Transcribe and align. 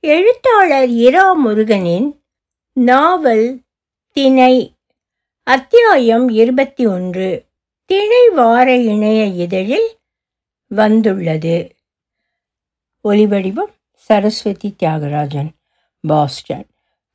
எழுத்தாளர் 0.00 0.88
இரா 0.88 1.32
முருகனின் 1.32 2.20
நாவல் 2.72 3.60
திணை 4.12 4.74
அத்தியாயம் 5.42 6.28
இருபத்தி 6.28 6.86
ஒன்று 6.86 7.44
திணை 7.86 8.28
வார 8.28 8.76
இணைய 8.76 9.24
இதழில் 9.24 9.88
வந்துள்ளது. 10.68 11.74
ஒலிவடிவம் 13.04 13.72
சரஸ்வதி 13.92 14.74
தியாகராஜன் 14.82 15.48
பாஸ்டன். 16.00 16.66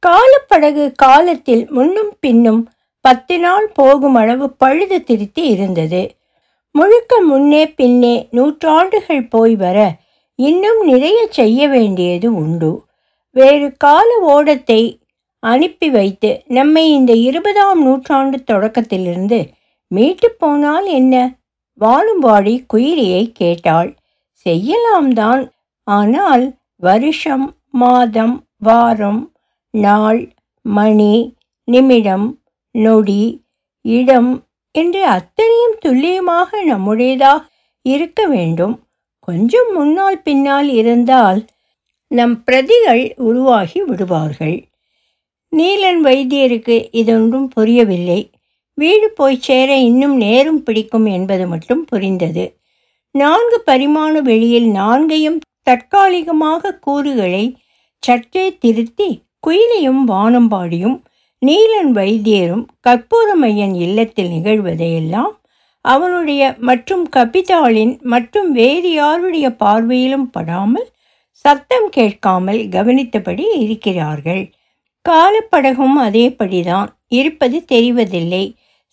காலப்படகு 0.08 0.92
காலத்தில் 0.96 1.70
முன்னும் 1.70 2.18
பின்னும் 2.20 2.72
பத்து 3.02 3.40
நாள் 3.40 3.68
போகும் 3.68 4.16
அளவு 4.16 4.50
பழுது 4.50 5.04
திருத்தி 5.04 5.42
இருந்தது. 5.42 6.16
முழுக்க 6.72 7.22
முன்னே 7.22 7.68
பின்னே 7.68 8.28
நூற்றாண்டுகள் 8.32 9.28
போய் 9.28 9.56
வர 9.56 9.96
இன்னும் 10.40 10.82
நிறைய 10.86 11.20
செய்ய 11.30 11.68
வேண்டியது 11.68 12.28
உண்டு. 12.36 12.72
வேறு 13.36 13.68
கால 13.78 14.10
ஓடத்தை 14.36 14.82
அனுப்பி 15.44 15.88
வைத்து 15.90 16.30
நம்மை 16.48 16.84
இந்த 16.90 17.14
இருபதாம் 17.28 17.82
நூற்றாண்டு 17.82 18.38
தொடக்கத்திலிருந்து 18.52 19.40
மீட்டு 19.92 20.28
போனால் 20.32 20.88
என்ன? 21.00 21.16
வாழும்பாடி 21.82 22.54
குயிரியை 22.74 23.24
கேட்டாள். 23.32 23.90
செய்யலாம் 24.46 25.12
தான். 25.14 25.44
ஆனால் 25.88 26.46
வருஷம் 26.84 27.46
மாதம் 27.74 28.36
வாரம் 28.58 29.22
நாள் 29.74 30.22
மணி 30.66 31.14
நிமிடம் 31.68 32.28
நொடி 32.76 33.24
இடம் 33.86 34.32
என்று 34.76 35.02
அத்தனையும் 35.08 35.78
துல்லியமாக 35.80 36.62
நம்முடையதாக 36.64 37.42
இருக்க 37.86 38.22
வேண்டும். 38.28 38.76
கொஞ்சம் 39.28 39.70
முன்னால் 39.74 40.22
பின்னால் 40.22 40.70
இருந்தால் 40.74 41.42
நம் 42.12 42.36
பிரதிகள் 42.44 43.04
உருவாகி 43.18 43.80
விடுவார்கள். 43.82 44.58
நீலன் 45.54 46.02
வைத்தியருக்கு 46.04 46.76
இதொன்றும் 46.92 47.48
புரியவில்லை. 47.48 48.20
வீடு 48.78 49.08
போய் 49.10 49.40
சேர 49.40 49.70
இன்னும் 49.80 50.16
நேரம் 50.16 50.62
பிடிக்கும் 50.64 51.06
என்பது 51.06 51.48
மட்டும் 51.48 51.84
புரிந்தது. 51.86 52.46
நான்கு 53.16 53.58
பரிமாண 53.66 54.14
வெளியில் 54.22 54.70
நான்கையும் 54.72 55.40
தற்காலிகமாக 55.64 56.78
கூறுகளை 56.80 57.46
சற்றே 58.04 58.46
திருத்தி 58.58 59.10
குயிலையும் 59.48 60.02
வானம்பாடியும் 60.08 60.98
நீலன் 61.42 61.92
வைத்தியரும் 61.92 62.66
கற்பூரமையன் 62.88 63.76
இல்லத்தில் 63.76 64.32
நிகழ்வதையெல்லாம் 64.32 65.34
அவனுடைய 65.86 66.42
மற்றும் 66.60 67.06
கபிதாளின் 67.16 67.94
மற்றும் 68.14 68.50
வேறு 68.52 68.90
யாருடைய 68.94 69.48
பார்வையிலும் 69.64 70.28
படாமல் 70.32 70.88
சத்தம் 71.46 71.88
கேட்காமல் 71.90 72.62
கவனித்தபடி 72.76 73.46
இருக்கிறார்கள். 73.66 74.44
காலப்படகும் 75.06 75.98
அதேபடிதான். 76.08 76.90
இருப்பது 77.20 77.58
தெரிவதில்லை. 77.72 78.46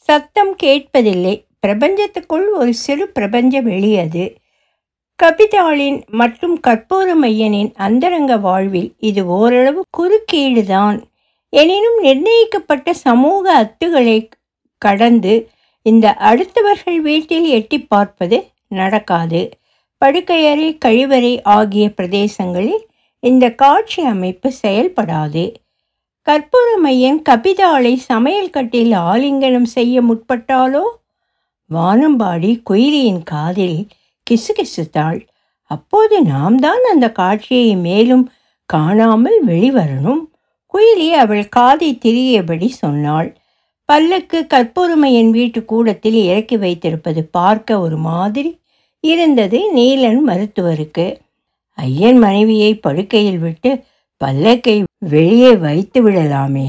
சத்தம் 0.08 0.52
கேட்பதில்லை. 0.62 1.34
பிரபஞ்சத்துக்குள் 1.60 2.47
ஒரு 2.60 2.72
சிறு 2.74 3.04
பிரபஞ்ச 3.08 3.60
வெளியது 3.60 4.25
கபிதாளின் 5.19 5.98
மற்றும் 6.10 6.56
கற்பூரமையனின் 6.66 7.70
அந்தரங்க 7.86 8.32
வாழ்வில் 8.36 8.91
இது 8.98 9.22
ஓரளவு 9.38 9.80
குறுக்கீடுதான். 9.98 10.98
எனினும் 11.52 11.98
நிர்ணயிக்கப்பட்ட 12.00 12.92
சமூக 13.06 13.44
அத்துகளை 13.62 14.19
கடந்து 14.82 15.34
இந்த 15.82 16.14
அடுத்தவர்கள் 16.14 17.00
வீட்டில் 17.00 17.44
எட்டி 17.44 17.78
பார்ப்பது 17.82 18.50
நடக்காது. 18.66 19.50
படுக்கையறை 20.04 20.78
கழிவறை 20.84 21.40
ஆகிய 21.42 21.88
பிரதேசங்களில் 21.88 22.82
இந்த 23.18 23.54
காட்சி 23.54 24.02
அமைப்பு 24.02 24.52
செயல்படாது. 24.62 25.54
கற்பூரமையன் 26.26 27.20
கபிதாளை 27.22 27.96
சமையல் 27.96 28.50
கட்டில் 28.50 28.92
ஆலிங்கனம் 28.92 29.68
செய்ய 29.76 30.02
முற்பட்டாலோ? 30.02 30.84
வானம்பாடி 31.70 32.60
குயிலியின் 32.70 33.22
காதில் 33.22 33.86
கிசுகிசுத்தாள். 34.30 35.20
அப்போது 35.64 36.22
நாம் 36.22 36.56
தான் 36.56 36.84
அந்த 36.90 37.12
காட்சியை 37.12 37.76
மேலும் 37.76 38.32
காணாமல் 38.66 39.38
வெளிவரணும். 39.46 40.22
குயிலி 40.74 41.08
அவள் 41.12 41.48
காதை 41.48 41.98
திரியபடி 42.02 42.69
சொன்னாள். 42.69 43.39
பல்லக்கு 43.90 44.38
கற்பூரமையன் 44.52 45.30
வீட்டு 45.30 45.60
கூடத்தில் 45.64 46.18
இறக்கி 46.24 46.56
வைத்திருப்பது 46.56 47.20
பார்க்க 47.36 47.78
ஒரு 47.80 47.96
மாதிரி 48.08 48.50
இருந்தது 49.04 49.58
நீலன் 49.76 50.20
மருத்துவருக்கு. 50.26 51.06
ஐயன் 51.78 52.18
மனைவியை 52.18 52.72
படுக்கையில் 52.74 53.38
விட்டு 53.38 53.70
பல்லக்கை 54.20 54.74
வெளியே 55.14 55.52
வைத்து 55.64 56.00
விடலாமே 56.02 56.68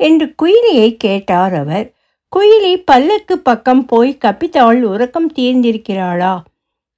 என்று 0.00 0.26
குயிலியை 0.42 0.88
கேட்டார் 0.96 1.54
அவர். 1.54 1.86
குயிலி 2.32 2.72
பல்லக்கு 2.84 3.36
பக்கம் 3.38 3.84
போய் 3.84 4.10
கப்பித்தாள் 4.24 4.80
உறக்கம் 4.92 5.30
தீர்ந்திருக்கிறாளா? 5.38 6.34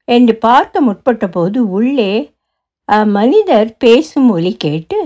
என்று 0.08 0.36
பார்க்க 0.46 0.80
முற்பட்ட 0.80 1.28
போது 1.28 1.60
உள்ளே 1.70 2.12
மனிதர் 3.16 3.70
பேசும் 3.78 4.30
ஒலி 4.30 4.54
கேட்டு 4.56 4.98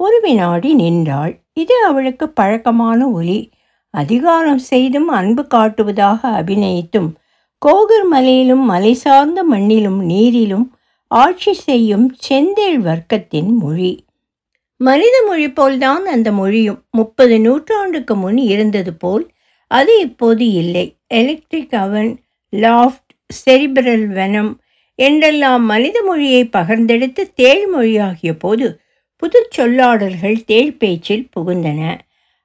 ஒரு 0.00 0.18
வினாடி 0.24 0.72
நின்றாள். 0.74 1.34
இது 1.62 1.76
அவளுக்கு 1.90 2.28
பழக்கமான 2.38 3.00
ஒலி. 3.18 3.38
அதிகாரம் 4.00 4.60
செய்தும் 4.70 5.08
அன்பு 5.18 5.42
காட்டுவதாக 5.54 6.20
அபிநயித்தும் 6.40 7.08
கோகர் 7.62 8.06
மலையிலும் 8.10 8.64
மலை 8.64 8.92
சார்ந்த 8.94 9.40
மண்ணிலும் 9.52 10.00
நீரிலும் 10.10 10.66
ஆட்சி 11.10 11.52
செய்யும் 11.66 12.06
செந்தேள் 12.26 12.78
வர்க்கத்தின் 12.88 13.50
மொழி. 13.62 13.92
மனித 14.80 15.16
மொழி 15.28 15.46
போல்தான் 15.50 16.04
அந்த 16.06 16.28
மொழியும். 16.32 16.80
முப்பது 16.90 17.36
நூற்றாண்டுக்கு 17.40 18.14
முன் 18.14 18.38
இருந்தது 18.52 18.92
போல் 18.94 19.24
அது 19.70 19.94
இப்போது 20.00 20.44
இல்லை. 20.62 20.86
எலக்ட்ரிக் 21.14 21.76
அவன் 21.84 22.10
லாஃப்ட் 22.52 23.14
செரிபிரல் 23.30 24.06
வெனம் 24.18 24.52
என்றெல்லாம் 24.98 25.64
மனித 25.64 25.96
மொழியை 26.02 26.42
பகர்ந்தெடுத்து 26.56 27.24
தேள் 27.40 27.64
மொழியாகிய 27.74 28.32
போது 28.38 28.66
புது 29.22 29.40
சொல்லாடல்கள் 29.56 30.38
தேள் 30.50 30.72
பேச்சில் 30.82 31.26
புகுந்தன. 31.34 31.80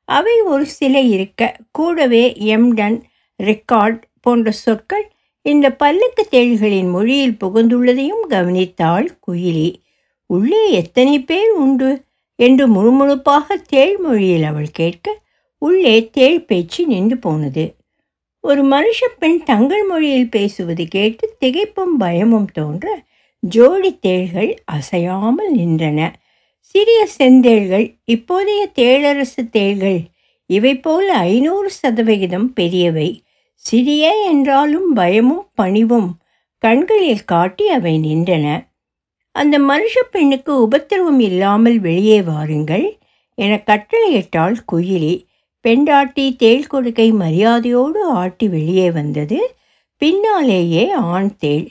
அவை 0.06 0.42
ஒரு 0.42 0.66
சில 0.66 1.00
இருக்க 1.00 1.56
கூடவே 1.72 2.34
எம்டன் 2.40 3.02
ரெக்கார்ட் 3.44 4.02
போன்ற 4.22 4.52
சொற்கள் 4.52 5.12
இந்த 5.42 5.72
பல்லக்கு 5.72 6.28
தேள்களின் 6.32 6.90
மொழியில் 6.90 7.38
புகுந்துள்ளதையும் 7.44 8.26
கவனித்தாள் 8.30 9.08
குயிலி. 9.28 9.76
உள்ளே 10.26 10.72
எத்தனை 10.72 11.20
பேர் 11.20 11.50
உண்டு? 11.50 12.04
என்று 12.36 12.68
முழுமுழுப்பாக 12.68 13.54
தேள் 13.68 13.98
மொழியில் 13.98 14.44
அவள் 14.44 14.72
கேட்க 14.72 15.20
உள்ளே 15.58 16.10
தேள் 16.10 16.42
பேச்சு 16.42 16.88
நின்று 16.88 17.18
போனது. 17.18 17.76
ஒரு 18.40 18.64
மனுஷ 18.64 19.06
பெண் 19.20 19.44
தங்கள் 19.44 19.84
மொழியில் 19.84 20.30
பேசுவது 20.30 20.86
கேட்டு 20.88 21.36
திகைப்பும் 21.46 21.98
பயமும் 22.00 22.50
தோன்ற 22.54 23.04
ஜோடி 23.40 24.00
தேள்கள் 24.00 24.56
அசையாமல் 24.66 25.58
நின்றன. 25.58 26.14
சிறிய 26.76 27.02
செந்தேள்கள் 27.18 27.86
இப்போதைய 28.12 28.62
தேளரசு 28.76 29.42
தேள்கள் 29.52 30.00
இவை 30.50 30.72
போல் 30.76 31.10
ஐநூறு 31.10 31.70
சதவிகிதம் 31.70 32.48
பெரியவை. 32.56 33.10
சிறிய 33.66 34.06
என்றாலும் 34.24 34.88
பயமும் 34.94 35.46
பணிவும் 35.54 36.10
கண்களில் 36.58 37.24
காட்டி 37.24 37.66
அவை 37.70 37.94
நின்றன. 37.98 38.46
அந்த 39.32 39.56
மனுஷ 39.60 40.04
பெண்ணுக்கு 40.12 40.54
உபத்திரவம் 40.62 41.20
இல்லாமல் 41.20 41.80
வெளியே 41.80 42.22
வாருங்கள் 42.22 42.88
என 43.38 43.62
கட்டளையிட்டாள் 43.66 44.58
குயிலி. 44.72 45.16
பெண்டாட்டி 45.66 46.26
தேள் 46.36 46.68
கொடுக்கை 46.68 47.08
மரியாதையோடு 47.14 48.02
ஆட்டி 48.16 48.48
வெளியே 48.48 48.92
வந்தது. 48.92 49.40
பின்னாலேயே 49.98 50.92
ஆண் 50.92 51.34
தேள். 51.38 51.68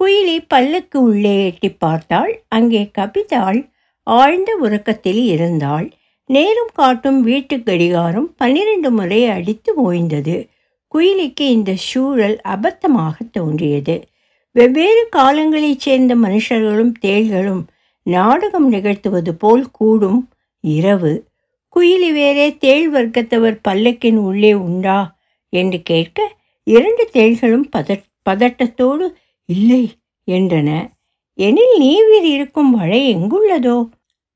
குயிலி 0.00 0.38
பல்லுக்கு 0.54 0.98
உள்ளே 1.08 1.44
எட்டி 1.44 1.70
பார்த்தாள். 1.70 2.34
அங்கே 2.48 2.90
கபிதாள் 2.98 3.60
ஆழ்ந்த 4.02 4.56
உறக்கத்தில் 4.56 5.24
இருந்தாள். 5.24 5.90
நேரம் 6.26 6.70
காட்டும் 6.74 7.20
வீட்டு 7.22 7.62
கடிகாரம் 7.62 8.34
பன்னிரண்டு 8.36 8.90
முறை 8.90 9.26
அடித்து 9.26 9.92
ஓய்ந்தது 9.92 10.48
குயிலிக்கு 10.94 11.40
இந்த 11.40 11.72
சூழல் 11.74 12.40
அபத்தமாக 12.44 13.12
தோன்றியது. 13.30 14.04
வெவ்வேறு 14.52 15.08
காலங்களைச் 15.16 15.78
சேர்ந்த 15.78 16.16
மனுஷர்களும் 16.16 16.92
தேள்களும் 17.00 17.62
நாடகம் 18.02 18.72
நிகழ்த்துவது 18.72 19.30
போல் 19.30 19.70
கூடும் 19.70 20.28
இரவு. 20.60 21.28
குயிலி 21.76 22.12
வேறே 22.12 22.56
தேள் 22.56 22.92
வர்க்கத்தவர் 22.92 23.60
பல்லக்கின் 23.68 24.16
உள்ளே 24.16 24.52
உண்டா? 24.52 25.16
என்று 25.48 25.82
கேட்க 25.82 26.36
இரண்டு 26.64 27.08
தேள்களும் 27.12 27.68
பத 27.76 28.02
பதட்டத்தோடு 28.30 29.06
இல்லை 29.44 29.90
என்றன. 30.26 30.88
எனில் 31.34 31.78
நீவிர் 31.78 32.24
இருக்கும் 32.24 32.70
வழை 32.70 33.16
எங்குள்ளதோ? 33.16 33.88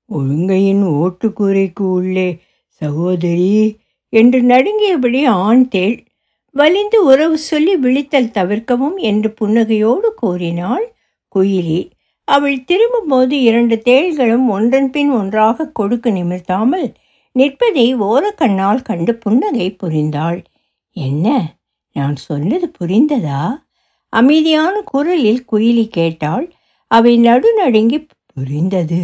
ஒழுங்கையின் 0.08 0.82
ஓட்டுக்கூரைக்கு 0.82 1.80
உள்ளே 1.80 2.40
சகோதரி 2.68 3.76
என்று 4.08 4.42
நடுங்கியபடி 4.42 5.24
ஆண் 5.26 5.68
தேள் 5.68 6.04
வலிந்து 6.50 7.04
உறவு 7.04 7.38
சொல்லி 7.38 7.76
விழித்தல் 7.76 8.30
தவிர்க்கவும் 8.30 8.96
என்று 8.96 9.34
புன்னகையோடு 9.40 10.08
கூறினாள். 10.16 10.94
குயிலி 11.34 11.90
அவள் 12.24 12.64
திரும்பும்போது 12.64 13.40
இரண்டு 13.40 13.82
தேள்களும் 13.84 14.48
ஒன்றன் 14.48 14.90
பின் 14.90 15.10
ஒன்றாக 15.10 15.66
கொடுக்கு 15.66 16.10
நிமிர்த்தாமல் 16.10 16.94
நிற்பதை 17.32 17.96
ஓரக்கண்ணால் 17.96 18.82
கண்டு 18.82 19.14
புன்னகை 19.14 19.76
புரிந்தாள். 19.82 20.44
என்ன? 20.92 21.54
நான் 21.92 22.16
சொன்னது 22.16 22.72
புரிந்ததா? 22.80 23.64
அமைதியான 24.08 24.80
குரலில் 24.80 25.44
குயிலி 25.52 25.88
கேட்டாள். 25.88 26.52
அவை 26.90 27.12
நடுநடுங்கி 27.18 27.98
புரிந்தது 28.32 29.00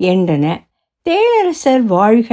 என்றன. 0.00 0.44
தேளரசர் 1.06 1.84
வாழ்க 1.86 2.30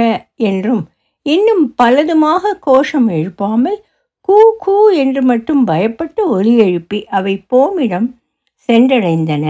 என்றும் 0.48 0.82
இன்னும் 1.26 1.64
பலதுமாக 1.82 2.52
கோஷம் 2.60 3.08
எழுப்பாமல் 3.08 3.78
கூ 4.28 4.36
கூ 4.58 4.76
என்று 4.94 5.20
மட்டும் 5.22 5.62
பயப்பட்டு 5.66 6.22
ஒலி 6.28 6.52
எழுப்பி 6.58 6.98
அவை 7.10 7.34
போமிடம் 7.52 8.08
சென்றடைந்தன. 8.68 9.46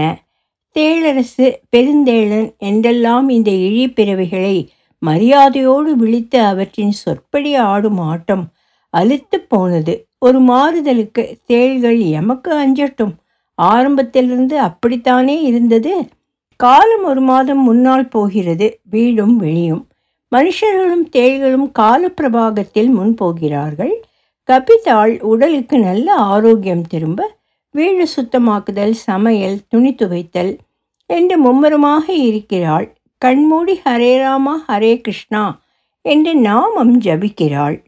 தேளரசு 0.75 1.45
பெருந்தேளன் 1.75 2.49
என்றெல்லாம் 2.61 3.27
இந்த 3.29 3.51
இழிப்பிறவைகளை 3.67 4.55
மரியாதையோடு 5.01 5.91
விழித்து 5.95 6.39
அவற்றின் 6.41 6.93
சொற்படி 7.03 7.51
ஆடும் 7.67 7.99
ஆட்டம் 8.09 8.45
அலுத்து 8.93 9.37
போனது. 9.47 9.93
ஒரு 10.19 10.39
மாறுதலுக்கு 10.41 11.23
தேள்கள் 11.45 11.99
எமக்கு 12.19 12.51
அஞ்சட்டும். 12.55 13.13
ஆரம்பத்திலிருந்து 13.57 14.59
அப்படித்தானே 14.59 15.41
இருந்தது? 15.41 16.07
காலம் 16.55 17.03
ஒரு 17.03 17.21
மாதம் 17.21 17.63
முன்னால் 17.63 18.07
போகிறது 18.07 18.79
வீடும் 18.83 19.37
வெளியும் 19.37 19.87
மனுஷர்களும் 20.35 21.05
தேள்களும் 21.11 21.71
காலப்பிரபாகத்தில் 21.79 22.89
முன் 22.89 23.13
போகிறார்கள். 23.13 24.03
கபிதாள் 24.49 25.19
உடலுக்கு 25.21 25.79
நல்ல 25.79 26.13
ஆரோக்கியம் 26.13 26.81
திரும்ப 26.81 27.35
வீடு 27.71 28.07
சுத்தமாக்குதல் 28.15 28.91
சமையல் 28.91 29.57
துணி 29.67 29.93
துவைத்தல் 29.93 30.57
என்று 31.05 31.37
மும்முரமாக 31.37 32.13
இருக்கிறாள். 32.13 32.95
கண்மூடி 33.17 33.81
ஹரே 33.85 34.17
ராமா 34.17 34.65
ஹரே 34.67 35.01
கிருஷ்ணா 35.01 35.61
என்று 36.01 36.35
நாமம் 36.35 37.01
ஜபிக்கிறாள். 37.01 37.83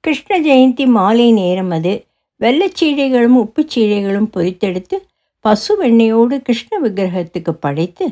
கிருஷ்ண 0.00 0.40
ஜெயந்தி 0.40 0.86
மாலை 0.86 1.32
நேரம் 1.32 1.70
அது. 1.70 2.05
வெள்ளச்சீடைகளும் 2.40 3.36
உப்புச்சீடைகளும் 3.42 4.30
பொரித்தெடுத்து 4.34 4.96
பசு 5.44 5.72
வெண்ணையோடு 5.82 6.36
கிருஷ்ண 6.42 6.72
விக்கிரகத்துக்கு 6.84 7.52
படைத்து 7.64 8.04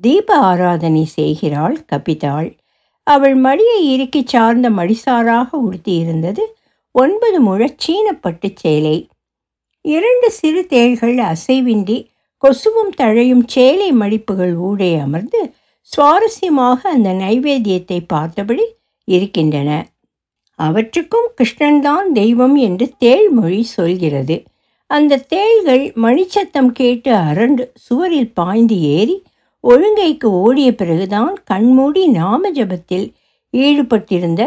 தீப 0.00 0.36
ஆராதனை 0.50 1.04
செய்கிறாள் 1.04 1.76
கபிதாள். 1.92 2.48
அவள் 3.06 3.36
மடியை 3.40 3.78
இறுக்கி 3.92 4.22
சார்ந்த 4.24 4.66
மடிசாராக 4.70 5.48
உடுத்தியிருந்தது 5.66 6.44
ஒன்பது 6.94 7.38
முழ 7.40 7.60
சீனப்பட்டு 7.84 8.48
சேலை. 8.54 8.96
இரண்டு 9.84 10.28
சிறு 10.30 10.62
தேள்கள் 10.66 11.18
அசைவின்றி 11.32 11.98
கொசுவும் 12.42 12.92
தழையும் 12.96 13.44
சேலை 13.46 13.88
மடிப்புகள் 13.92 14.54
ஊடே 14.68 14.90
அமர்ந்து 14.98 15.40
சுவாரஸ்யமாக 15.92 16.80
அந்த 16.94 17.10
நைவேத்தியத்தை 17.22 17.98
பார்த்தபடி 18.06 18.64
இருக்கின்றன. 19.08 19.70
அவற்றுக்கும் 20.66 21.28
கிருஷ்ணன்தான் 21.36 22.06
தெய்வம் 22.12 22.56
என்று 22.66 22.86
தேள்மொழி 22.98 23.62
சொல்கிறது. 23.76 24.36
அந்த 24.90 25.22
தேள்கள் 25.28 25.84
மணிச்சத்தம் 26.04 26.70
கேட்டு 26.72 27.10
அரண்டு 27.28 27.64
சுவரில் 27.74 28.34
பாய்ந்து 28.34 28.76
ஏறி 28.94 29.16
ஒழுங்கைக்கு 29.64 30.28
ஓடிய 30.40 30.68
பிறகுதான் 30.74 31.34
கண்மூடி 31.44 32.02
நாம 32.08 32.50
ஜபத்தில் 32.52 33.06
ஈடுபட்டிருந்த 33.52 34.42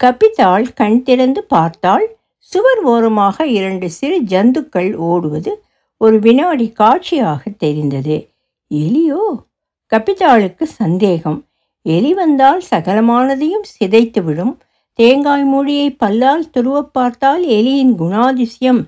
கபிதாள் 0.00 0.66
கண் 0.74 1.00
திறந்து 1.02 1.42
பார்த்தாள். 1.54 2.06
சுவர் 2.38 2.82
ஓரமாக 2.84 3.46
இரண்டு 3.58 3.86
சிறு 3.90 4.18
ஜந்துக்கள் 4.22 4.90
ஓடுவது 5.10 5.52
ஒரு 6.00 6.16
வினாடி 6.18 6.66
காட்சியாக 6.72 7.42
தெரிந்தது. 7.58 8.16
எலியோ? 8.70 9.22
கபிதாளுக்கு 9.92 10.64
சந்தேகம். 10.80 11.40
எலி 11.86 12.12
வந்தால் 12.14 12.62
சகலமானதையும் 12.70 13.66
சிதைத்துவிடும். 13.74 14.54
தேங்காய் 14.98 15.44
மூடியை 15.44 15.88
பல்லால் 15.90 16.50
துருவப் 16.52 16.92
பார்த்தால் 16.92 17.42
எலியின் 17.46 17.94
குணாதிசயம் 17.98 18.80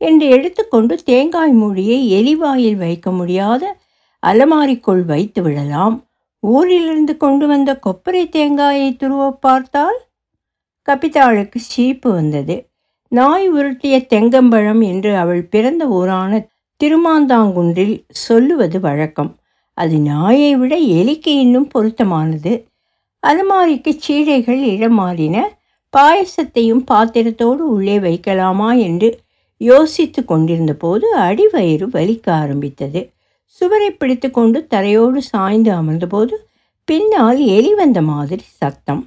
என்று 0.00 0.26
எடுத்துக்கொண்டு 0.28 1.02
தேங்காய் 1.02 1.52
மூடியை 1.52 1.98
எலிவாயில் 2.12 2.76
வைக்க 2.76 3.12
முடியாத 3.12 3.76
அலமாரிக்குள் 4.26 5.04
வைத்து 5.04 5.42
விடலாம். 5.42 5.96
ஊரிலிருந்து 6.40 7.16
கொண்டு 7.16 7.46
வந்த 7.46 7.80
கொப்பரை 7.86 8.28
தேங்காயை 8.28 8.96
துருவ 8.96 9.32
பார்த்தால் 9.32 9.98
கபிதாளுக்கு 10.88 11.56
சீப்பு 11.56 12.12
வந்தது. 12.12 12.56
நாய் 13.08 13.52
உருட்டிய 13.52 14.06
தெங்கம்பழம் 14.08 14.82
என்று 14.84 15.16
அவள் 15.16 15.42
பிறந்த 15.42 15.88
ஊரான 15.88 16.46
திருமாந்தாங்குன்றில் 16.80 18.02
சொல்லுவது 18.08 18.80
வழக்கம். 18.80 19.36
அது 19.78 19.98
நாயை 19.98 20.56
விட 20.56 20.76
எலிக்கு 20.76 21.32
இன்னும் 21.38 21.68
பொருத்தமானது. 21.68 22.52
அலமாரிக்கு 23.22 23.92
சீடைகள் 23.98 24.60
இடமாறின. 24.64 25.36
பாயசத்தையும் 25.94 26.82
பாத்திரத்தோடு 26.90 27.62
உள்ளே 27.74 27.98
வைக்கலாமா 27.98 28.78
என்று 28.78 29.08
யோசித்து 29.56 30.24
கொண்டிருந்த 30.24 30.74
போது 30.74 31.06
அடிவயிறு 31.18 31.86
வலிக்க 31.86 32.26
ஆரம்பித்தது. 32.32 33.10
சுவரை 33.60 33.90
பிடித்து 33.90 34.30
கொண்டு 34.30 34.66
தரையோடு 34.70 35.16
சாய்ந்து 35.16 35.70
அமர்ந்தபோது 35.72 36.34
பின்னால் 36.84 37.38
எலி 37.38 37.74
வந்த 37.74 38.00
மாதிரி 38.02 38.44
சத்தம். 38.44 39.02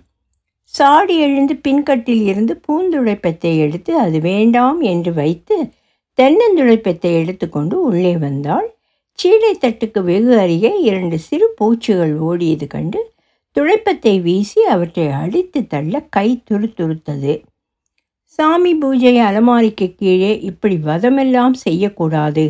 சாடி 0.66 1.16
எழுந்து 1.18 1.54
பின்கட்டில் 1.68 2.24
இருந்து 2.24 2.54
பூந்துடைப்பத்தை 2.68 3.58
எடுத்து 3.58 3.92
அது 3.98 4.20
வேண்டாம் 4.20 4.82
என்று 4.82 5.14
வைத்து 5.14 5.56
தென்னந்துடைப்பத்தை 6.18 7.12
எடுத்துக்கொண்டு 7.22 7.76
உள்ளே 7.82 8.18
வந்தாள். 8.18 8.68
சீடை 9.20 9.54
தட்டுக்கு 9.56 10.00
வெகு 10.04 10.34
அருகே 10.38 10.72
இரண்டு 10.82 11.18
சிறு 11.20 11.48
பூச்சிகள் 11.58 12.14
ஓடியது 12.20 12.68
கண்டு 12.68 13.00
துழைப்பத்தை 13.56 14.22
வீசி 14.22 14.62
அவற்றை 14.64 15.08
அடித்து 15.22 15.68
தள்ள 15.68 15.94
கை 16.10 16.28
துருத்துருத்தது. 16.50 17.34
சாமி 18.40 18.74
பூஜை 18.76 19.16
அலமாரிக்கு 19.20 19.88
கீழே 19.96 20.34
இப்படி 20.40 20.76
வதமெல்லாம் 20.86 21.56
செய்யக்கூடாது 21.66 22.46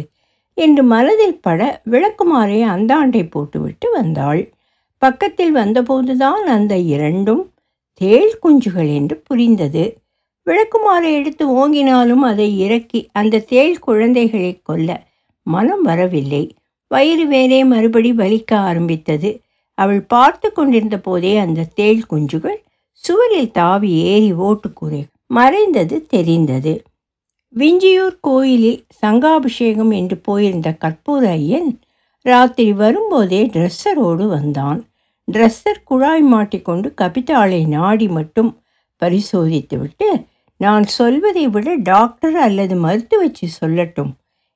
என்று 0.57 0.83
மனதில் 0.83 1.39
பட 1.39 1.81
விளக்குமாறே 1.92 2.59
அந்தாண்டை 2.75 3.24
போட்டுவிட்டு 3.30 3.88
வந்தாள். 3.92 4.42
பக்கத்தில் 5.01 5.53
வந்தபோதுதான் 5.56 6.44
அந்த 6.48 6.74
இரண்டும் 6.77 7.44
தேள் 8.01 8.39
குஞ்சுகள் 8.44 8.89
என்று 8.94 9.15
புரிந்தது. 9.18 9.83
விளக்குமாறை 10.48 11.09
எடுத்து 11.13 11.44
ஓங்கினாலும் 11.59 12.24
அதை 12.31 12.48
இறக்கி 12.59 13.00
அந்த 13.12 13.44
தேள் 13.51 13.80
குழந்தைகளை 13.80 14.59
கொல்ல 14.63 14.89
மனம் 15.48 15.81
வரவில்லை. 15.81 16.44
வயிறு 16.92 17.25
வேறே 17.27 17.63
மறுபடி 17.63 18.12
வலிக்க 18.12 18.51
ஆரம்பித்தது. 18.69 19.30
அவள் 19.77 20.01
பார்த்து 20.03 20.51
கொண்டிருந்த 20.51 20.97
போதே 21.00 21.38
அந்த 21.38 21.69
தேள் 21.73 22.01
குஞ்சுகள் 22.09 22.60
சுவரில் 23.03 23.51
தாவி 23.51 23.91
ஏறி 24.03 24.34
ஓட்டுக்குறை 24.34 25.01
மறைந்தது 25.27 26.05
தெரிந்தது. 26.05 26.74
விஞ்சியூர் 27.55 28.17
கோயிலில் 28.22 28.86
சங்காபிஷேகம் 29.05 29.91
என்று 29.91 30.17
போயிருந்த 30.17 30.69
கற்பூர 30.84 31.24
ஐயன் 31.29 31.79
ராத்திரி 32.25 32.74
வரும்போதே 32.74 33.41
ட்ரெஸ்ஸரோடு 33.46 34.27
வந்தான். 34.27 34.79
ட்ரெஸ்ஸர் 35.27 35.84
குழாய் 35.84 36.22
மாட்டிக்கொண்டு 36.22 36.93
கபிதாளை 37.01 37.65
நாடி 37.67 38.07
மட்டும் 38.07 38.51
பரிசோதித்துவிட்டு 39.01 40.10
நான் 40.57 40.84
சொல்வதை 40.84 41.48
விட 41.48 41.75
டாக்டர் 41.75 42.36
அல்லது 42.38 42.75
மருத்துவச்சி 42.75 43.48
சொல்லட்டும் 43.62 44.12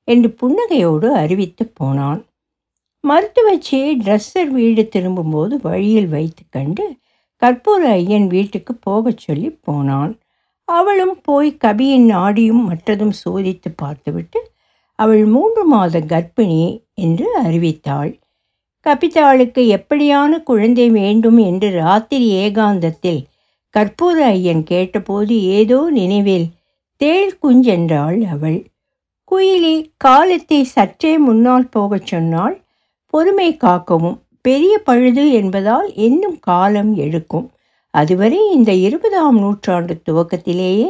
என்று 0.07 0.29
புன்னகையோடு 0.41 1.07
அறிவித்து 1.11 1.63
போனான். 1.67 2.21
மருத்துவச்சியை 3.05 3.89
ட்ரெஸ்ஸர் 4.03 4.49
வீடு 4.49 4.83
திரும்பும்போது 4.87 5.59
வழியில் 5.61 6.07
வைத்து 6.07 6.43
கண்டு 6.49 6.85
கற்பூர 7.41 7.81
ஐயன் 7.91 8.27
வீட்டுக்கு 8.27 8.73
போகச் 8.75 9.17
சொல்லி 9.17 9.49
போனான் 9.61 10.13
அவளும் 10.67 11.17
போய் 11.21 11.57
கபியின் 11.63 12.07
நாடியும் 12.11 12.63
மற்றதும் 12.69 13.15
சோதித்து 13.23 13.69
பார்த்துவிட்டு 13.75 14.39
அவள் 14.99 15.25
மூன்று 15.25 15.63
மாத 15.65 15.99
கர்ப்பிணி 15.99 16.61
என்று 16.93 17.25
அறிவித்தாள். 17.43 18.11
கபிதாளுக்கு 18.85 19.61
எப்படியான 19.77 20.31
குழந்தை 20.43 20.89
வேண்டும் 20.89 21.37
என்று 21.37 21.69
ராத்திரி 21.71 22.27
ஏகாந்தத்தில் 22.43 23.21
கற்பூர 23.73 24.17
ஐயன் 24.27 24.63
கேட்டபோது 24.63 25.35
ஏதோ 25.57 25.79
நினைவில் 25.89 26.47
தேள் 27.01 27.33
குஞ்சென்றாள் 27.43 28.19
அவள். 28.25 28.59
குயிலி 29.31 29.75
காலத்தை 29.97 30.63
சற்றே 30.75 31.17
முன்னால் 31.17 31.67
போகச் 31.69 32.07
சொன்னால் 32.07 32.55
பொறுமை 33.15 33.57
காக்கவும். 33.57 34.17
பெரிய 34.41 34.77
பழுது 34.77 35.31
என்பதால் 35.31 35.93
இன்னும் 35.95 36.39
காலம் 36.39 36.95
எடுக்கும். 36.95 37.51
அதுவரை 37.89 38.51
இந்த 38.53 38.71
இருபதாம் 38.73 39.39
நூற்றாண்டு 39.39 40.01
துவக்கத்திலேயே 40.05 40.89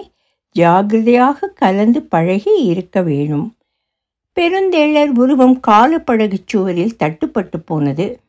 ஜாகிரதையாக 0.59 1.45
கலந்து 1.55 2.01
பழகி 2.01 2.55
இருக்க 2.63 3.01
வேணும். 3.01 3.55
பெருந்தேளர் 4.33 5.11
உருவம் 5.15 5.59
காலப்படகுச் 5.67 6.45
சுவரில் 6.45 6.95
தட்டுப்பட்டு 7.03 7.59
போனது. 7.65 8.19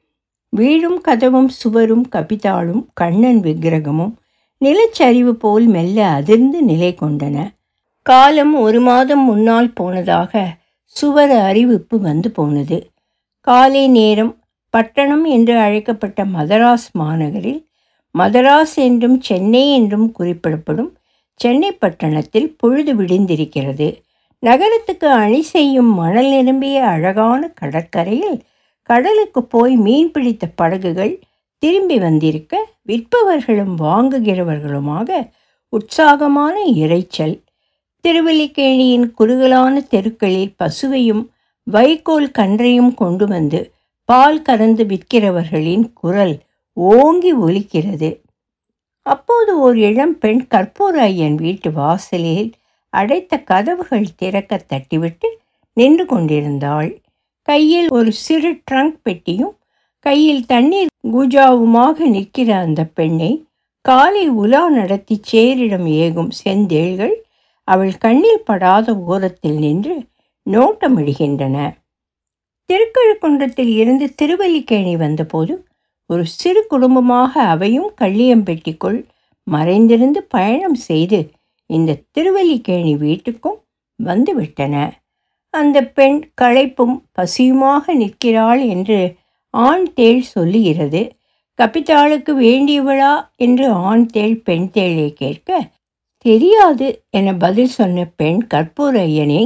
வீடும் 0.49 1.01
கதவும் 1.09 1.49
சுவரும் 1.49 2.07
கபிதாளும் 2.13 2.87
கண்ணன் 2.95 3.41
விக்கிரகமும் 3.41 4.13
நிலச்சரிவு 4.61 5.31
போல் 5.31 5.67
மெல்ல 5.67 6.07
அதிர்ந்து 6.07 6.63
நிலை 6.63 6.97
கொண்டன. 7.01 7.49
காலம் 8.03 8.55
ஒரு 8.55 8.81
மாதம் 8.81 9.25
முன்னால் 9.25 9.73
போனதாக 9.73 10.57
சுவர் 10.85 11.31
அறிவிப்பு 11.31 12.01
வந்து 12.01 12.31
போனது. 12.31 12.91
காலை 13.47 13.89
நேரம் 13.89 14.39
பட்டணம் 14.71 15.25
என்று 15.25 15.59
அழைக்கப்பட்ட 15.59 16.25
மதராஸ் 16.25 16.89
மாநகரில் 16.99 17.61
மதராஸ் 18.15 18.75
என்றும் 18.75 19.21
சென்னை 19.21 19.73
என்றும் 19.73 20.13
குறிப்பிடப்படும் 20.13 20.91
சென்னை 21.41 21.71
பட்டணத்தில் 21.73 22.57
பொழுது 22.57 22.93
விடிந்திருக்கிறது. 22.97 23.89
நகரத்துக்கு 24.39 25.09
அணி 25.09 25.43
செய்யும் 25.43 25.95
மணல் 25.95 26.31
நிரம்பிய 26.31 26.85
அழகான 26.87 27.49
கடற்கரையில் 27.49 28.45
கடலுக்கு 28.83 29.43
போய் 29.45 29.77
மீன் 29.77 30.11
பிடித்த 30.11 30.47
படகுகள் 30.55 31.15
திரும்பி 31.59 31.99
வந்திருக்க 31.99 32.55
விற்பவர்களும் 32.87 33.75
வாங்குகிறவர்களுமாக 33.81 35.09
உற்சாகமான 35.73 36.57
இரைச்சல் 36.75 37.37
திருவல்லிக்கேணியின் 38.05 39.07
குறுகலான 39.15 39.81
தெருக்களில் 39.91 40.55
பசுவையும் 40.59 41.25
வைக்கோல் 41.67 42.29
கன்றையும் 42.31 42.93
கொண்டு 42.95 43.25
வந்து 43.27 43.61
பால் 44.09 44.43
கறந்து 44.43 44.85
விற்கிறவர்களின் 44.85 45.87
குரல் 45.93 46.37
ஓங்கி 46.77 47.33
ஒலிக்கிறது. 47.37 48.11
அப்போது 49.07 49.53
ஒரு 49.61 49.79
இளம் 49.81 50.17
பெண் 50.19 50.43
கற்பூர 50.55 50.95
ஐயன் 51.11 51.37
வீட்டு 51.37 51.69
வாசலில் 51.73 52.49
அடைத்த 52.93 53.39
கதவுகள் 53.51 54.15
திறக்க 54.17 54.61
தட்டிவிட்டு 54.73 55.29
நின்று 55.77 56.05
கொண்டிருந்தாள். 56.07 56.91
கையில் 57.49 57.89
ஒரு 57.89 58.11
சிறு 58.25 58.51
ட்ரங்க் 58.71 58.99
பெட்டியும் 59.03 59.55
கையில் 60.07 60.45
தண்ணீர் 60.47 60.91
குஜாவுமாக 61.13 61.99
நிற்கிற 62.07 62.49
அந்த 62.57 62.81
பெண்ணை 62.95 63.33
காலை 63.85 64.25
உலா 64.43 64.63
நடத்தி 64.69 65.17
சேரிடம் 65.33 65.87
ஏகும் 66.03 66.31
செந்தேள்கள் 66.41 67.15
அவள் 67.69 67.95
கண்ணில் 67.99 68.45
படாத 68.45 68.95
ஓரத்தில் 69.07 69.59
நின்று 69.59 69.95
நோட்டமிடுகின்றன. 70.47 71.57
திருக்கழுக்குன்றத்தில் 72.71 73.73
இருந்து 73.75 74.07
திருவல்லிக்கேணி 74.15 74.97
வந்தபோது 74.97 75.55
ஒரு 76.11 76.25
சிறு 76.27 76.67
குடும்பமாக 76.67 77.43
அவையும் 77.43 77.91
கள்ளியம்பெட்டிக்குள் 78.01 78.99
மறைந்திருந்து 79.47 80.23
பயணம் 80.23 80.79
செய்து 80.89 81.31
இந்த 81.71 82.01
திருவல்லிக்கேணி 82.13 82.95
வீட்டுக்கும் 82.97 83.59
வந்துவிட்டன. 83.99 84.75
அந்த 85.55 85.83
பெண் 85.89 86.19
களைப்பும் 86.41 86.97
பசியுமாக 87.17 87.95
நிற்கிறாள் 87.95 88.63
என்று 88.67 88.99
ஆண் 89.51 89.87
தேள் 89.93 90.23
சொல்லுகிறது. 90.23 91.03
கபித்தாளுக்கு 91.59 92.33
வேண்டியவளா? 92.41 93.13
என்று 93.37 93.71
ஆண் 93.71 94.07
தேள் 94.07 94.37
பெண் 94.39 94.69
தேளை 94.73 95.09
கேட்க 95.13 95.69
தெரியாது 96.25 96.87
என 97.11 97.35
பதில் 97.35 97.67
சொன்ன 97.67 98.05
பெண் 98.17 98.41
கற்பூர 98.55 98.95
ஐயனை 99.03 99.43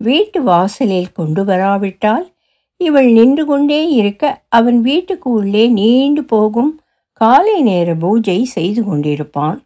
வீட்டு 0.00 0.38
வாசலில் 0.42 1.12
கொண்டு 1.12 1.42
வராவிட்டால் 1.44 2.26
இவள் 2.80 3.08
நின்று 3.10 3.44
கொண்டே 3.44 3.80
இருக்க 3.90 4.24
அவன் 4.48 4.80
வீட்டுக்கு 4.80 5.28
உள்ளே 5.30 5.64
நீண்டு 5.68 6.22
போகும் 6.24 6.72
காலை 7.20 7.56
நேர 7.62 7.88
பூஜை 7.94 8.40
செய்து 8.56 8.82
கொண்டிருப்பான். 8.82 9.58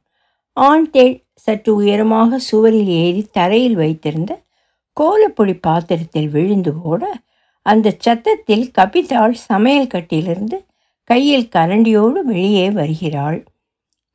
ஆண் 0.57 0.87
தேள் 0.91 1.17
சற்று 1.35 1.73
உயரமாக 1.75 2.39
சுவரில் 2.39 2.91
ஏறி 3.03 3.23
தரையில் 3.33 3.75
வைத்திருந்த 3.75 4.33
கோலப்பொடி 4.97 5.55
பாத்திரத்தில் 5.61 6.29
விழுந்து 6.29 6.73
ஓட 6.83 7.03
அந்த 7.67 7.95
சத்தத்தில் 7.99 8.67
கபிதாள் 8.79 9.37
சமையல் 9.49 9.87
கட்டிலிருந்து 9.87 10.59
கையில் 11.11 11.49
கரண்டியோடு 11.57 12.21
வெளியே 12.31 12.67
வருகிறாள். 12.71 13.39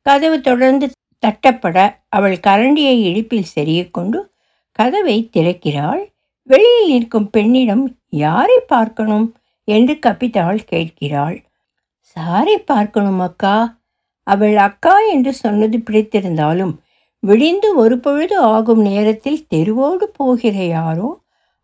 கதவு 0.06 0.38
தொடர்ந்து 0.40 0.86
தட்டப்பட 1.26 1.76
அவள் 2.08 2.36
கரண்டியை 2.46 2.96
இடுப்பில் 3.10 3.52
செறிய 3.54 3.80
கொண்டு 3.90 4.18
கதவை 4.78 5.16
திறக்கிறாள். 5.32 6.02
வெளியில் 6.48 6.88
நிற்கும் 6.88 7.28
பெண்ணிடம் 7.30 7.84
யாரை 8.16 8.58
பார்க்கணும்? 8.66 9.26
என்று 9.68 9.94
கப்பித்தாள் 10.06 10.60
கேட்கிறாள். 10.64 11.36
சாரை 12.16 12.56
பார்க்கணும் 12.64 13.20
அக்கா. 13.20 13.56
அவள் 14.26 14.56
அக்கா 14.56 14.94
என்று 15.12 15.32
சொன்னது 15.32 15.78
பிடித்திருந்தாலும் 15.78 16.74
விடிந்து 17.22 17.68
ஒரு 17.76 17.96
பொழுது 17.98 18.36
ஆகும் 18.48 18.80
நேரத்தில் 18.80 19.46
தெருவோடு 19.54 20.06
போகிற 20.18 20.56
யாரோ? 20.68 21.08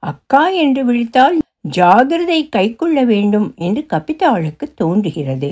அக்கா 0.02 0.42
என்று 0.62 0.82
விழித்தால் 0.84 1.36
ஜாகிரதை 1.76 2.40
கைக்கொள்ள 2.48 2.98
வேண்டும் 3.04 3.48
என்று 3.58 3.82
கப்பித்தாளுக்கு 3.92 4.66
தோன்றுகிறது. 4.74 5.50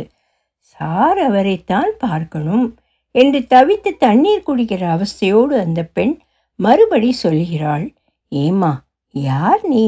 சார் 0.60 1.18
அவரைத்தான் 1.18 1.92
பார்க்கணும் 1.98 2.66
என்று 3.14 3.38
தவித்து 3.50 3.90
தண்ணீர் 3.98 4.46
குடிக்கிற 4.46 4.82
அவஸ்தையோடு 4.96 5.54
அந்த 5.64 5.80
பெண் 5.92 6.14
மறுபடி 6.60 7.10
சொல்கிறாள் 7.22 7.86
ஏமா 8.32 8.72
யார் 9.14 9.62
நீ? 9.62 9.84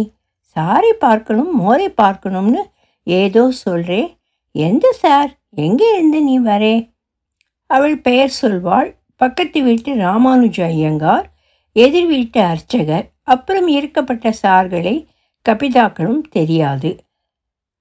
சாரை 0.57 0.93
பார்க்கணும் 0.99 1.53
மோரை 1.55 1.89
பார்க்கணும்னு 1.89 2.63
ஏதோ 3.07 3.53
சொல்றே. 3.65 4.03
எந்த 4.55 4.87
சார்? 4.93 5.31
எங்கே 5.57 5.89
இருந்து 5.93 6.23
நீ 6.23 6.35
வரே? 6.41 6.75
அவள் 7.71 7.97
பெயர் 7.99 8.35
சொல்வாள். 8.43 8.91
பக்கத்து 9.17 9.63
வீட்டு 9.63 9.91
ராமானுஜ 9.97 10.59
ஐயங்கார் 10.67 11.27
எதிர் 11.77 12.07
வீட்டு 12.07 12.41
அர்ச்சகர் 12.41 13.07
அப்புறம் 13.23 13.69
இருக்கப்பட்ட 13.69 14.31
சார்களை 14.31 14.97
கபிதாக்களும் 15.47 16.25
தெரியாது. 16.31 16.91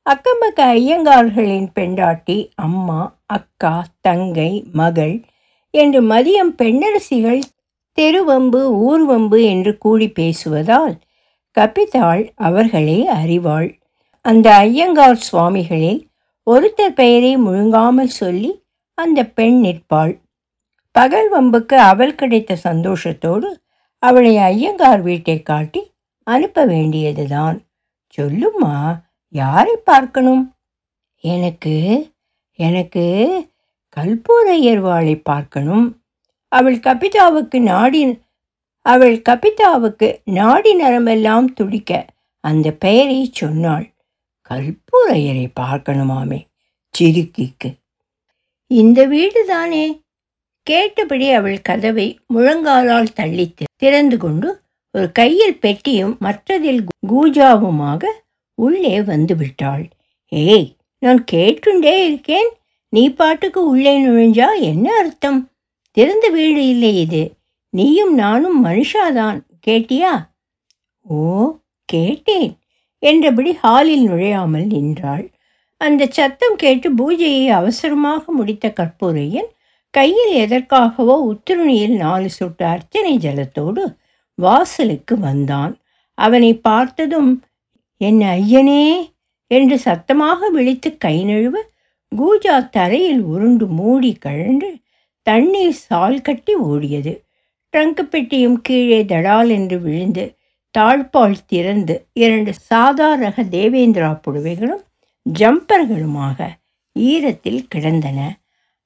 அக்கம்பக்க 0.05 0.60
ஐயங்கார்களின் 0.77 1.69
பெண்டாட்டி 1.74 2.38
அம்மா 2.55 3.01
அக்கா 3.25 3.75
தங்கை 4.01 4.51
மகள் 4.74 5.15
என்று 5.74 6.00
மதியம் 6.03 6.53
பெண்ணரசிகள் 6.57 7.41
தெருவம்பு 8.01 8.62
ஊர்வம்பு 8.89 9.39
என்று 9.43 9.77
கூடி 9.77 10.08
பேசுவதால் 10.20 10.96
கபிதாள் 11.58 12.24
அவர்களே 12.36 13.00
அறிவாள். 13.10 13.70
அந்த 14.22 14.48
ஐயங்கார் 14.55 15.24
சுவாமிகளில் 15.31 16.01
ஒருத்தர் 16.48 16.96
பெயரை 16.96 17.38
முழுங்காமல் 17.38 18.17
சொல்லி 18.20 18.51
அந்த 18.93 19.20
பெண் 19.25 19.58
நிற்பாள். 19.65 20.13
பகல் 20.91 21.29
வம்புக்கு 21.34 21.75
அவள் 21.91 22.15
கிடைத்த 22.15 22.58
சந்தோஷத்தோடு 22.63 23.50
அவளை 24.03 24.38
ஐயங்கார் 24.38 25.01
வீட்டை 25.01 25.38
காட்டி 25.41 25.81
அனுப்ப 26.24 26.65
வேண்டியதுதான். 26.65 27.58
சொல்லுமா 28.17 28.75
யாரை 29.34 29.75
பார்க்கணும்? 29.84 30.43
எனக்கு 31.24 31.75
எனக்கு 32.60 33.05
கல்பூரையர்வாளை 33.98 35.15
பார்க்கணும். 35.24 36.00
அவள் 36.51 36.77
கபிதாவுக்கு 36.88 37.60
நாடி 37.60 38.01
அவள் 38.86 39.17
கபிதாவுக்கு 39.29 40.08
நாடி 40.24 40.72
நரம்பெல்லாம் 40.81 41.48
துடிக்க 41.53 42.05
அந்த 42.39 42.67
பெயரை 42.72 43.29
சொன்னாள். 43.31 43.88
கல்பூரையரை 44.50 45.46
பார்க்கணுமாமே 45.60 46.39
சிறுக்கிக்கு 47.00 47.70
இந்த 48.67 49.00
வீடு 49.05 49.46
தானே 49.46 50.01
கேட்டபடி 50.63 51.31
அவள் 51.31 51.60
கதவை 51.62 52.08
முழங்காலால் 52.34 53.13
தள்ளி 53.13 53.53
திறந்து 53.77 54.17
கொண்டு 54.17 54.50
ஒரு 54.91 55.12
கையில் 55.12 55.58
பெட்டியும் 55.60 56.17
மற்றதில் 56.22 56.81
கூஜாவுமாக 57.08 58.03
உள்ளே 58.53 59.01
வந்து 59.01 59.36
விட்டாள். 59.36 59.86
ஏய் 60.27 60.67
நான் 61.00 61.22
கேட்டுண்டே 61.31 61.93
இருக்கேன். 62.05 62.50
நீ 62.89 63.03
பாட்டுக்கு 63.10 63.62
உள்ளே 63.67 63.93
நுழைஞ்சா 64.05 64.48
என்ன 64.60 64.88
அர்த்தம்? 64.98 65.39
திறந்த 65.98 66.25
வீடு 66.29 66.67
இல்லை 66.67 67.00
இது. 67.00 67.24
நீயும் 67.74 68.13
நானும் 68.13 68.65
மனுஷாதான் 68.65 69.39
கேட்டியா? 69.67 70.13
ஓ 71.05 71.19
கேட்டேன் 71.86 72.51
என்றபடி 73.03 73.51
ஹாலில் 73.53 74.03
நுழையாமல் 74.03 74.65
நின்றாள். 74.65 75.25
அந்த 75.81 76.07
சத்தம் 76.10 76.55
கேட்டு 76.55 76.88
பூஜையை 76.91 77.48
அவசரமாக 77.48 78.31
முடித்த 78.31 78.74
கற்பூரையன் 78.79 79.50
கையில் 79.93 80.33
எதற்காகவோ 80.36 81.15
உத்துருணியில் 81.31 81.95
நாலு 81.95 82.29
சொட்டு 82.29 82.65
அர்ச்சனை 82.65 83.13
ஜலத்தோடு 83.17 83.83
வாசலுக்கு 84.36 85.19
வந்தான். 85.19 85.74
அவனை 86.17 86.51
பார்த்ததும் 86.57 87.31
என் 88.01 88.21
ஐயனே? 88.36 88.86
என்று 89.51 89.77
சத்தமாக 89.79 90.50
விழித்து 90.50 90.98
கை 90.98 91.15
நழுவ 91.25 91.55
கூஜா 92.12 92.69
தரையில் 92.69 93.21
உருண்டு 93.21 93.65
மூடி 93.67 94.12
கழன்று 94.13 94.69
தண்ணீர் 95.28 95.82
சால் 95.88 96.20
கட்டி 96.22 96.54
ஓடியது. 96.70 97.13
ட்ரங்க் 97.74 98.04
பெட்டியும் 98.10 98.58
கீழே 98.62 99.01
தடால் 99.04 99.50
என்று 99.50 99.78
விழுந்து 99.80 100.24
தாழ்பால் 100.75 101.38
திறந்து 101.46 101.96
இரண்டு 102.13 102.51
சாதா 102.70 103.10
ரக 103.16 103.44
தேவேந்திரா 103.56 104.12
புடவைகளும் 104.25 104.84
ஜம்பர்களுமாக 105.25 106.40
ஈரத்தில் 106.96 107.63
கிடந்தன. 107.68 108.20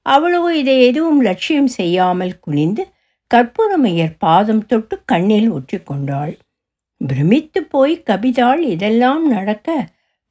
அவளோ 0.06 0.42
இதை 0.62 0.76
எதுவும் 0.88 1.22
லட்சியம் 1.22 1.70
செய்யாமல் 1.78 2.34
குனிந்து 2.40 2.84
கற்பூரமையர் 3.32 4.16
பாதம் 4.18 4.64
தொட்டு 4.66 4.96
கண்ணில் 5.06 5.50
ஒற்றிக்கொண்டாள் 5.52 6.34
பிரமித்து 7.02 7.60
போய் 7.66 7.96
கபிதாள் 8.10 8.62
இதெல்லாம் 8.74 9.24
நடக்க 9.28 9.70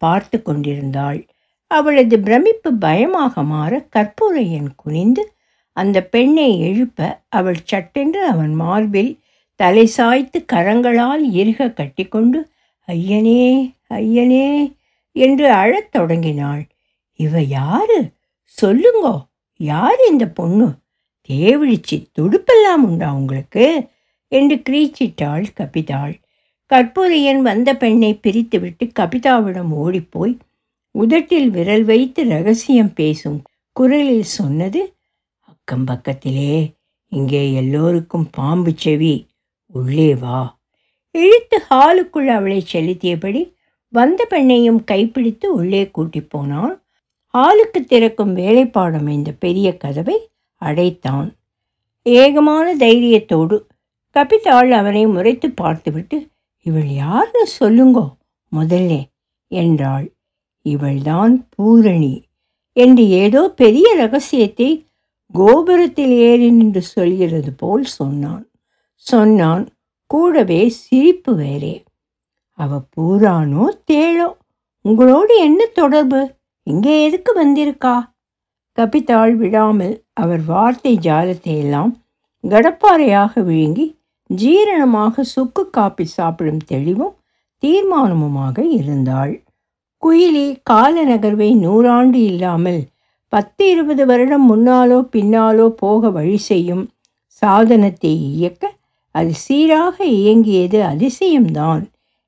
பார்த்து 0.02 0.38
கொண்டிருந்தாள். 0.42 1.20
அவளது 1.70 2.16
பிரமிப்பு 2.20 2.70
பயமாக 2.78 3.42
மாற 3.52 3.72
கற்பூரையன் 3.96 4.70
குனிந்து 4.76 5.22
அந்த 5.76 5.98
பெண்ணை 6.04 6.60
எழுப்ப 6.60 7.24
அவள் 7.28 7.60
சட்டென்று 7.64 8.26
அவன் 8.26 8.54
மார்பில் 8.54 9.12
தலை 9.60 9.86
சாய்த்து 9.86 10.44
கரங்களால் 10.52 11.24
இறுக 11.32 11.68
கட்டிக்கொண்டு 11.70 12.40
ஐயனே 12.88 13.74
ஐயனே 13.90 14.74
என்று 15.16 15.50
அழத் 15.52 15.92
தொடங்கினாள். 15.92 16.62
இவ 17.20 17.42
யாரு? 17.42 17.98
சொல்லுங்கோ 18.62 19.14
யார் 19.60 20.00
இந்த 20.10 20.26
பொண்ணு? 20.28 20.68
தேவிழிச்சி 21.28 21.96
துடுப்பெல்லாம் 22.18 22.82
உண்டா 22.82 23.12
உங்களுக்கு? 23.12 23.66
என்று 24.32 24.56
கிரீச்சிட்டாள் 24.70 25.44
கபிதாள். 25.56 26.14
கற்பூரியன் 26.70 27.40
வந்த 27.40 27.76
பெண்ணை 27.76 28.20
பிரித்துவிட்டு 28.22 28.90
கபிதாவிடம் 29.00 29.72
ஓடிப்போய் 29.74 30.36
உதட்டில் 30.90 31.50
விரல் 31.50 31.84
வைத்து 31.84 32.24
ரகசியம் 32.28 32.92
பேசும் 32.92 33.42
குரலில் 33.72 34.30
சொன்னது 34.38 34.80
அக்கம் 35.68 35.84
பக்கத்திலே 35.84 36.74
இங்கே 37.08 37.52
எல்லோருக்கும் 37.52 38.26
பாம்பு 38.30 38.72
செவி 38.76 39.12
உள்ளே 39.66 40.14
வா. 40.14 40.40
இழுத்து 41.10 41.56
ஹாலுக்குள் 41.70 42.28
அவளை 42.28 42.58
செலுத்தியபடி 42.72 43.42
வந்த 43.88 44.26
பெண்ணையும் 44.30 44.80
கைப்பிடித்து 44.84 45.46
உள்ளே 45.54 45.90
கூட்டி 45.90 46.20
போனான் 46.22 46.74
ஹாலுக்கு 47.34 47.80
திறக்கும் 47.84 48.34
வேலைப்பாடம் 48.34 49.08
இந்த 49.08 49.32
பெரிய 49.32 49.76
கதவை 49.76 50.18
அடைத்தான். 50.56 51.28
ஏகமான 52.02 52.76
தைரியத்தோடு 52.76 53.58
கபிதாள் 54.16 54.70
அவனை 54.70 55.06
முறைத்து 55.06 55.50
பார்த்துவிட்டு 55.50 56.18
இவள் 56.66 56.90
யாருன்னு 56.94 57.50
சொல்லுங்கோ 57.60 58.06
முதல்ல 58.52 58.92
என்றாள். 59.52 60.08
இவள்தான் 60.66 61.48
பூரணி 61.48 62.14
என்று 62.72 63.06
ஏதோ 63.22 63.42
பெரிய 63.48 63.86
ரகசியத்தை 63.96 64.70
கோபுரத்தில் 65.34 66.14
ஏறி 66.28 66.48
நின்று 66.50 66.82
சொல்கிறது 66.82 67.50
போல் 67.52 67.84
சொன்னான். 67.98 68.44
சொன்னான் 69.06 69.64
கூடவே 70.10 70.60
சிரிப்பு 70.82 71.32
வேறே. 71.34 71.74
அவ 72.58 72.80
பூரானோ 72.94 73.64
தேழோ 73.90 74.28
உங்களோடு 74.84 75.34
என்ன 75.38 75.60
தொடர்பு? 75.72 76.20
இங்கே 76.66 76.94
எதுக்கு 77.02 77.32
வந்திருக்கா? 77.42 77.96
கபித்தாள் 78.78 79.34
விடாமல் 79.36 79.94
அவர் 80.12 80.42
வார்த்தை 80.46 80.94
ஜாலத்தை 80.98 81.52
எல்லாம் 81.64 81.92
கடப்பாறையாக 82.44 83.42
விழுங்கி 83.42 83.86
ஜீரணமாக 84.30 85.24
சுக்கு 85.34 85.62
காப்பி 85.70 86.04
சாப்பிடும் 86.16 86.64
தெளிவும் 86.66 87.14
தீர்மானமுமாக 87.62 88.56
இருந்தாள். 88.78 89.34
குயிலி 90.02 90.46
கால 90.62 90.94
நகர்வை 91.04 91.50
நூறாண்டு 91.64 92.18
இல்லாமல் 92.30 92.80
பத்து 93.34 93.70
இருபது 93.70 94.02
வருடம் 94.06 94.44
முன்னாலோ 94.50 94.98
பின்னாலோ 95.12 95.66
போக 95.68 96.10
வழி 96.10 96.36
செய்யும் 96.36 96.84
சாதனத்தை 97.42 98.12
இயக்க 98.30 98.64
அது 99.14 99.32
சீராக 99.34 99.96
இயங்கியது 100.04 100.78
அதிசயம்தான் 100.82 101.82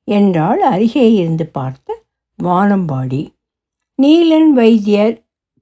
என்றால் 0.09 0.63
அருகே 0.63 1.07
இருந்து 1.15 1.47
பார்த்த 1.47 1.99
வானம்பாடி. 2.39 3.23
நீலன் 3.99 4.51
வைத்தியர் 4.53 5.17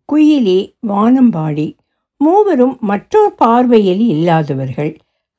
குயிலி 0.08 0.60
வானம்பாடி. 0.88 1.68
மூவரும் 2.20 2.76
மற்றொரு 2.80 3.32
பார்வையில் 3.32 4.04
இல்லாதவர்கள். 4.08 4.92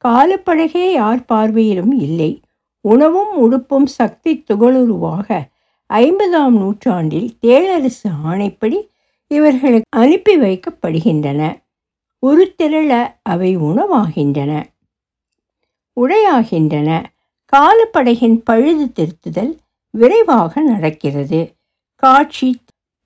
காலப்பழகே 0.03 0.85
யார் 0.91 1.21
பார்வையிலும் 1.33 1.93
இல்லை. 1.99 2.31
உணவும் 2.85 3.33
உடுப்பும் 3.43 3.89
சக்தி 3.91 4.43
துகளுருவாக. 4.49 5.27
ஐம்பதாம் 5.89 6.57
நூற்றாண்டில் 6.57 7.29
தேளரசு 7.41 8.09
ஆணைப்படி 8.25 8.79
இவர்களுக்கு 9.27 9.83
அனுப்பி 9.89 10.37
வைக்கப்படுகின்றன. 10.37 11.63
ஒரு 12.19 12.55
திரள 12.63 13.07
அவை 13.21 13.57
உணவாகின்றன. 13.57 14.63
உடையாகின்றன. 16.01 17.03
காலப்படையின் 17.55 18.35
பழுது 18.35 18.91
திருத்துதல் 18.95 19.57
விரைவாக 19.89 20.61
நடக்கிறது. 20.61 21.53
காட்சி 21.95 22.61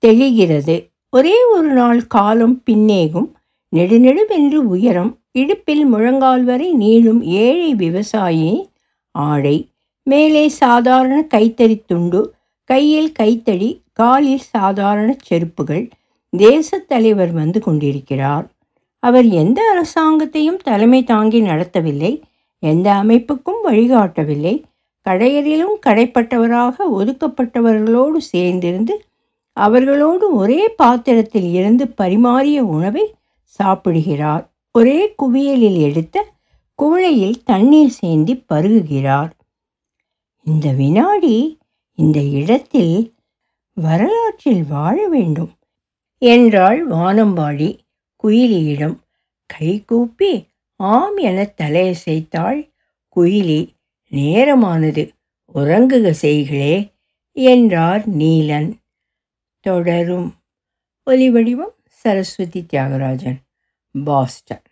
தெளிகிறது. 0.06 0.90
ஒரே 1.10 1.44
ஒரு 1.44 1.68
நாள் 1.68 2.06
காலம் 2.06 2.62
பின்னேகும். 2.70 3.32
நெடுநெடுவென்று 3.76 4.54
உயரம். 4.54 5.18
இடுப்பில் 5.32 5.84
முழங்கால் 5.84 6.44
வரை 6.44 6.74
நீளும் 6.74 7.22
ஏழை 7.22 7.74
விவசாயி 7.74 8.68
ஆடை. 9.10 9.68
மேலே 10.02 10.48
சாதாரண 10.48 11.26
கைத்தறி 11.34 11.84
துண்டு. 11.86 12.34
கையில் 12.64 13.12
கைத்தடி. 13.12 13.82
காலில் 13.92 14.38
சாதாரண 14.38 15.16
செருப்புகள். 15.22 15.90
தேசத்தலைவர் 16.36 17.30
வந்து 17.30 17.60
கொண்டிருக்கிறார். 17.60 18.50
அவர் 18.98 19.26
எந்த 19.26 19.60
அரசாங்கத்தையும் 19.72 20.56
தலைமை 20.56 21.04
தாங்கி 21.04 21.40
நடத்தவில்லை. 21.42 22.20
எந்த 22.58 22.92
அமைப்புக்கும் 22.92 23.64
வழிகாட்டவில்லை. 23.64 24.62
கடையரிலும் 25.08 25.76
கடைப்பட்டவராக 25.86 26.76
ஒதுக்கப்பட்டவர்களோடு 26.98 28.20
சேர்ந்திருந்து 28.32 28.94
அவர்களோடு 29.52 30.34
ஒரே 30.34 30.68
பாத்திரத்தில் 30.68 31.52
இருந்து 31.52 31.88
பரிமாறிய 31.88 32.64
உணவை 32.64 33.14
சாப்பிடுகிறார். 33.62 34.48
ஒரே 34.72 35.14
குவியலில் 35.22 35.80
எடுத்த 35.80 36.26
குவளையில் 36.82 37.34
தண்ணீர் 37.44 37.96
சேந்தி 38.00 38.44
பருகுகிறார். 38.52 39.30
இந்த 40.44 40.72
வினாடி 40.72 41.58
இந்த 41.94 42.20
இடத்தில் 42.20 43.14
வரலாற்றில் 43.74 44.64
வாழ 44.68 45.08
வேண்டும். 45.08 45.50
என்றாள் 46.22 46.80
வானம்பாடி. 46.88 47.68
குயிலியிடம் 48.24 48.96
கைகூப்பி 49.46 50.32
ஆம் 50.80 51.16
என 51.16 51.54
தலையசைத்தாள் 51.60 52.60
குயிலி. 53.16 53.60
நேரமானது 54.12 55.04
உறங்குக 55.54 56.10
செய்களே 56.10 56.74
என்றார் 57.32 58.02
நீலன். 58.10 58.70
தொடரும். 59.60 60.28
ஒலிவடிவம் 61.06 61.74
சரஸ்வதி 61.86 62.60
தியாகராஜன் 62.72 63.40
பாஸ்டன். 64.04 64.69